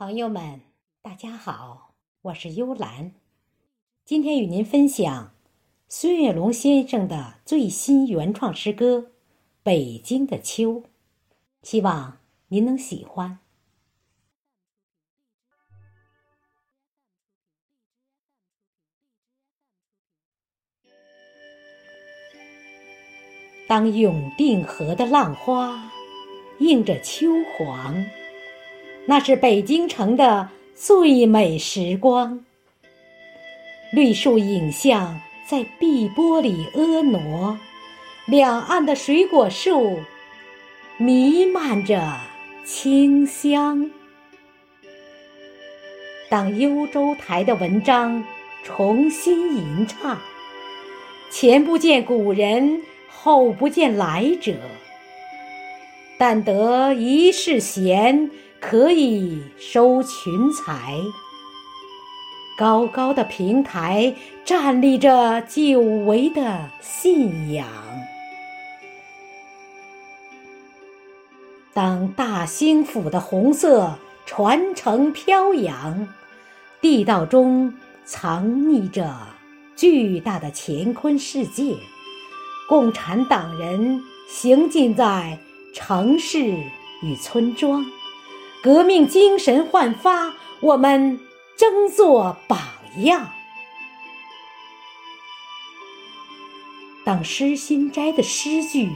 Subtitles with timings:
[0.00, 0.62] 朋友们，
[1.02, 3.12] 大家好，我是幽兰，
[4.02, 5.34] 今天与您分享
[5.90, 8.96] 孙月龙先生的最新原创诗歌
[9.62, 10.76] 《北京的秋》，
[11.62, 12.16] 希望
[12.48, 13.40] 您能喜欢。
[23.68, 25.92] 当永定河的浪花
[26.60, 27.26] 映着秋
[27.58, 28.02] 黄。
[29.10, 32.44] 那是北京城的最美时光，
[33.92, 37.58] 绿树影像在碧波里婀娜，
[38.28, 39.98] 两岸的水果树
[40.96, 42.00] 弥漫着
[42.64, 43.90] 清香。
[46.28, 48.22] 当幽州台的文章
[48.62, 50.16] 重新吟唱，
[51.32, 54.54] 前不见古人，后不见来者，
[56.16, 58.30] 但得一世闲。
[58.60, 60.94] 可以收群才。
[62.58, 67.66] 高高的平台站立着久违的信仰。
[71.72, 76.06] 当大兴府的红色传承飘扬，
[76.82, 77.72] 地道中
[78.04, 79.16] 藏匿着
[79.74, 81.74] 巨大的乾坤世界。
[82.68, 85.38] 共产党人行进在
[85.74, 86.40] 城市
[87.02, 87.82] 与村庄。
[88.62, 91.18] 革命精神焕发，我们
[91.56, 92.58] 争做榜
[93.04, 93.30] 样。
[97.04, 98.90] 当诗心斋的诗句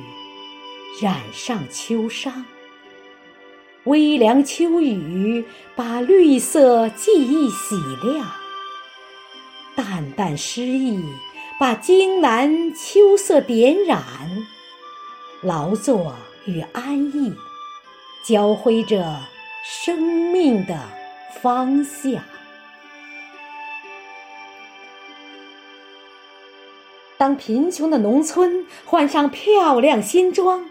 [1.00, 2.30] 染上秋殇，
[3.84, 5.42] 微凉秋雨
[5.74, 8.30] 把绿色记忆洗亮，
[9.74, 11.02] 淡淡诗意
[11.58, 14.04] 把京南秋色点染，
[15.42, 17.32] 劳作与安逸
[18.22, 19.33] 交辉着。
[19.66, 19.98] 生
[20.30, 20.78] 命的
[21.40, 22.22] 方向。
[27.16, 30.62] 当贫穷的农村换上漂亮新装，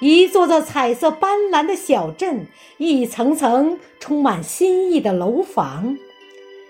[0.00, 5.96] 一座座彩色斑斓的小镇，一层层充满新意的楼房，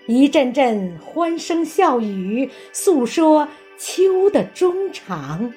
[0.07, 3.45] 一阵阵欢声笑语，诉说
[3.77, 5.53] 秋的衷肠。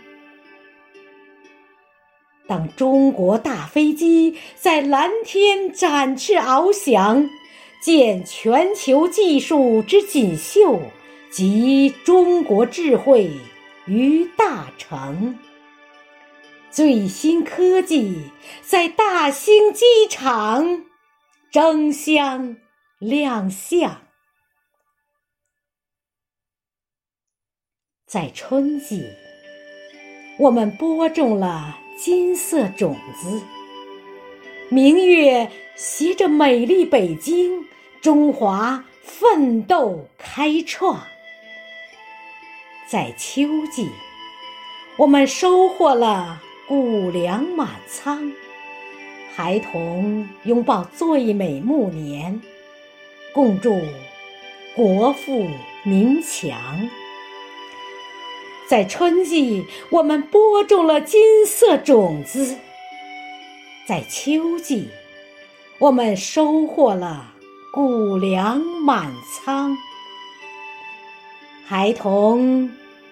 [2.48, 7.28] 当中国大飞机在蓝天展翅翱翔，
[7.80, 10.80] 见全球技术之锦绣
[11.30, 13.30] 集中国智慧
[13.86, 15.34] 于大成；
[16.70, 18.30] 最新科技
[18.62, 20.84] 在大兴机场
[21.50, 22.56] 争相
[23.00, 24.02] 亮相，
[28.06, 29.04] 在春季，
[30.38, 31.80] 我们播种了。
[31.96, 33.40] 金色种子，
[34.68, 37.64] 明月携着美丽北京，
[38.02, 41.02] 中华奋斗开创。
[42.86, 43.88] 在秋季，
[44.98, 48.30] 我们收获了谷粮满仓，
[49.34, 52.38] 孩童拥抱最美暮年，
[53.32, 53.80] 共祝
[54.74, 55.48] 国富
[55.82, 56.54] 民强。
[58.68, 62.56] 在春季，我们播种了金色种子；
[63.86, 64.88] 在秋季，
[65.78, 67.32] 我们收获了
[67.72, 69.76] 谷粮满仓。
[71.64, 72.68] 孩童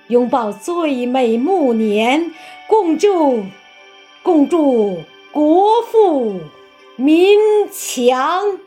[0.08, 2.32] 拥抱最美暮年，
[2.68, 3.44] 共祝
[4.24, 4.98] 共祝
[5.30, 6.40] 国富
[6.96, 7.38] 民
[7.70, 8.58] 强。